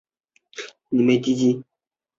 [0.03, 0.03] 加
[0.97, 1.63] 班费漏给